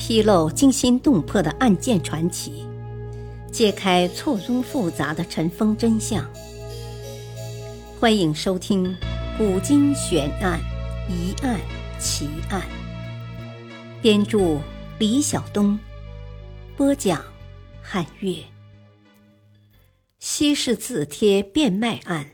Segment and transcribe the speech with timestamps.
[0.00, 2.66] 披露惊心动魄的案件传奇，
[3.52, 6.26] 揭开错综复杂的尘封真相。
[8.00, 8.86] 欢迎收听
[9.36, 10.58] 《古今悬案、
[11.06, 11.60] 疑案、
[12.00, 12.62] 奇案》。
[14.00, 14.58] 编著：
[14.98, 15.78] 李晓东，
[16.78, 17.22] 播讲：
[17.82, 18.36] 汉月。
[20.18, 22.30] 西式字帖变卖案，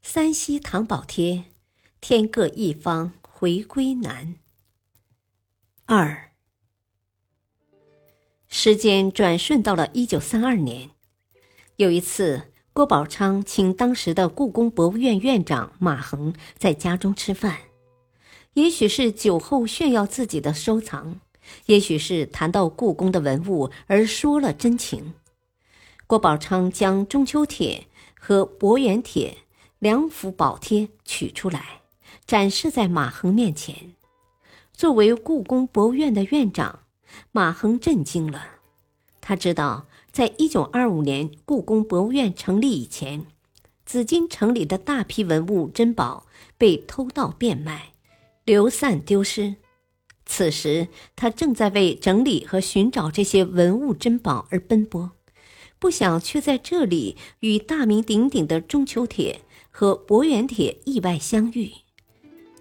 [0.00, 1.44] 山西唐宝帖，
[2.00, 4.36] 天各一方，回归难。
[5.84, 6.25] 二。
[8.66, 10.90] 时间转瞬到了一九三二年，
[11.76, 17.58] 有一次，郭宝昌请当时的故宫博物院院长马衡在家中吃饭。
[18.54, 21.20] 也许是酒后炫耀自己的收藏，
[21.66, 25.14] 也许是谈到故宫的文物而说了真情。
[26.08, 27.86] 郭宝昌将《中秋帖》
[28.20, 29.36] 和《博远帖》
[29.78, 31.82] 两幅宝帖取出来，
[32.26, 33.92] 展示在马衡面前。
[34.72, 36.80] 作为故宫博物院的院长。
[37.30, 38.55] 马衡震惊了，
[39.28, 43.26] 他知道，在一九二五年故宫博物院成立以前，
[43.84, 47.90] 紫禁城里的大批文物珍宝被偷盗变卖、
[48.44, 49.56] 流散丢失。
[50.26, 55.10] 此时，他正在为整理和寻找这些文物珍宝而奔波，
[55.80, 59.40] 不想却在这里与大名鼎鼎的《中秋帖》
[59.72, 61.72] 和《博远帖》意外相遇。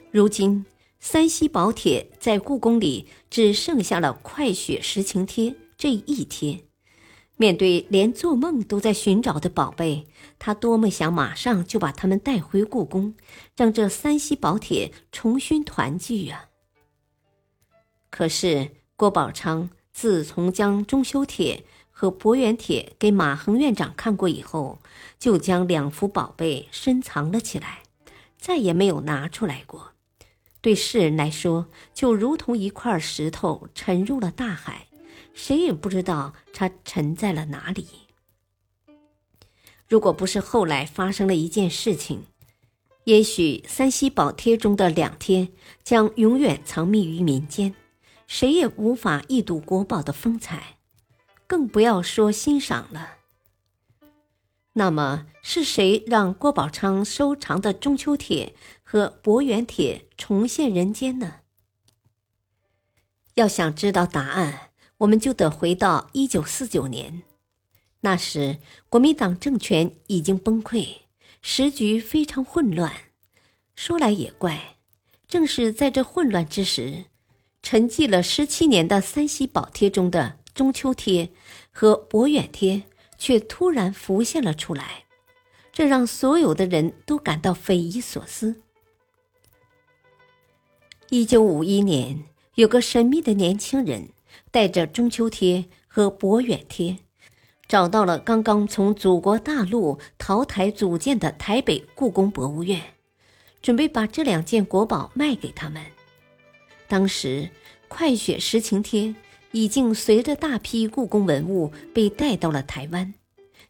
[0.09, 0.65] 如今。
[0.97, 6.61] 三西宝帖在故宫里只剩下了《快雪时晴帖》这一天。
[7.37, 10.07] 面对连做梦都在寻找的宝贝，
[10.39, 13.13] 他多么想马上就把它们带回故宫，
[13.57, 16.45] 让这三西宝帖重新团聚啊！
[18.09, 21.57] 可是郭宝昌自从将《中秋帖》
[21.91, 24.79] 和《博远帖》给马衡院长看过以后，
[25.19, 27.79] 就将两幅宝贝深藏了起来，
[28.39, 29.91] 再也没有拿出来过。
[30.61, 34.87] 对世人来说，就如同一块石头沉入了大海，
[35.35, 37.87] 谁也不知道它沉在了哪里。
[39.87, 42.23] 如果不是后来发生了一件事情，
[43.03, 45.49] 也许三西宝帖中的两帖
[45.83, 47.75] 将永远藏匿于民间，
[48.25, 50.77] 谁也无法一睹国宝的风采，
[51.45, 53.17] 更不要说欣赏了。
[54.73, 61.41] 那么是谁让郭宝昌收藏的《中秋帖》和《博远帖》重现人间呢？
[63.35, 67.23] 要想知道答案，我们就得回到一九四九年。
[68.01, 70.97] 那时，国民党政权已经崩溃，
[71.41, 72.91] 时局非常混乱。
[73.75, 74.77] 说来也怪，
[75.27, 77.05] 正是在这混乱之时，
[77.61, 81.25] 沉寂了十七年的三西宝帖中的《中秋帖》
[81.71, 82.75] 和《博远帖》。
[83.17, 85.05] 却突然浮现了出来，
[85.71, 88.61] 这让所有的人都感到匪夷所思。
[91.09, 94.09] 一九五一年，有个神秘的年轻人
[94.51, 96.97] 带着中秋贴和博远贴，
[97.67, 102.81] 找到了刚刚从祖国大陆淘台组建的台北故宫博物院，
[103.61, 105.81] 准备把这两件国宝卖给他们。
[106.87, 107.43] 当时，
[107.87, 109.03] 《快雪时晴贴》。
[109.51, 113.13] 已经随着大批故宫文物被带到了台湾，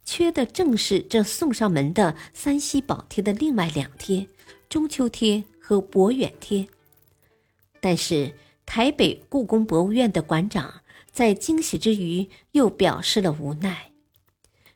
[0.03, 4.26] 缺的正是这送上门的三西宝帖的另外两贴——
[4.68, 6.68] 中秋贴和博远贴。
[7.80, 8.34] 但是
[8.66, 10.81] 台北故宫博物院的馆长
[11.12, 13.92] 在惊喜之余又表示了无奈，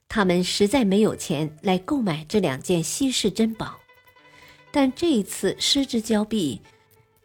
[0.07, 3.79] 他们实在没有钱来购买这两件稀世珍宝。
[4.71, 6.61] 但这一次失之交臂，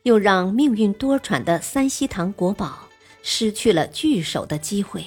[0.04, 2.88] 又让命运多舛的三希堂国宝。
[3.26, 5.02] 失去了聚首的机会。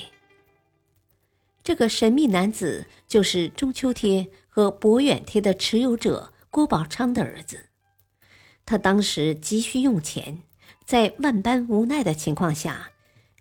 [1.63, 7.67] 这个神秘男子就是中秋贴和博远贴的持有者郭宝昌的儿子。
[8.65, 10.41] 他当时急需用钱，
[10.87, 12.91] 在万般无奈的情况下，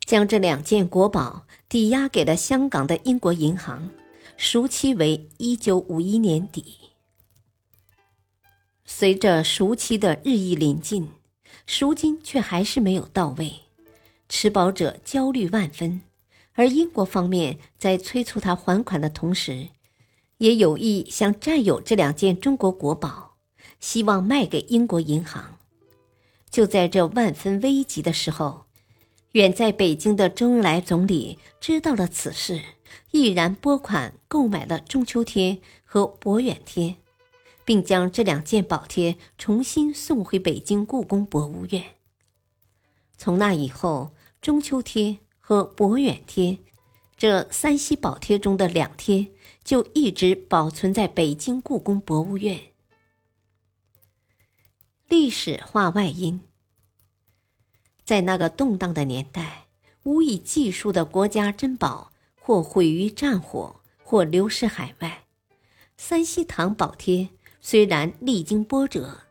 [0.05, 3.89] 将这两件国宝抵押给了香港的英国银行，
[4.37, 6.77] 赎期为一九五一年底。
[8.85, 11.09] 随着赎期的日益临近，
[11.69, 13.55] 赎金却还是没有到位。
[14.29, 16.01] 持宝者焦虑万分，
[16.55, 19.69] 而英国方面在催促他还款的同时，
[20.39, 23.37] 也有意想占有这两件中国国宝，
[23.79, 25.56] 希望卖给英国银行。
[26.57, 28.65] 就在这万分危急的时候，
[29.33, 32.63] 远在北京的周恩来总理知道了此事，
[33.11, 36.97] 毅然拨款购买了中秋贴和博远贴，
[37.67, 41.85] 并将这两件宝贴重新送回北京故宫博物院。
[43.19, 44.13] 从那以后。
[44.41, 46.59] 中秋贴和博远贴，
[47.17, 49.27] 这三西宝贴中的两贴
[49.65, 52.61] 就一直保存在北京故宫博物院。
[55.09, 56.43] 历史话外音：
[58.07, 59.67] 在那个动荡的年代，
[60.05, 65.25] 无以计数的国家珍宝，或毁于战火，或流失海外。
[65.97, 67.31] 三希堂宝帖
[67.61, 69.23] 虽然历经波折，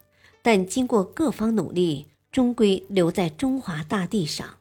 [0.41, 4.57] 但经过各方努力，终归留在中华大地上，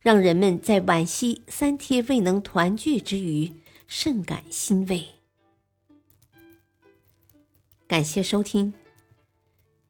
[0.00, 3.52] 让人们在惋惜三帖未能团聚之余，
[3.88, 5.04] 甚感欣慰。
[7.88, 8.72] 感谢收听，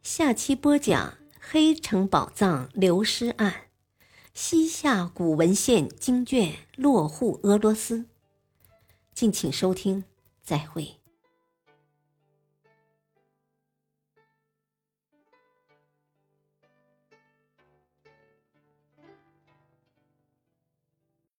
[0.03, 1.19] 下期播讲
[1.51, 3.69] 黑城宝藏流失案，
[4.35, 8.05] 西夏古文献经卷落户俄罗斯。
[9.15, 10.05] 敬请收听，
[10.43, 10.97] 再会。